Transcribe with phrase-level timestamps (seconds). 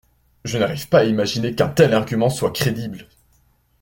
[0.45, 3.07] Je n’arrive pas à imaginer qu’un tel argument soit crédible.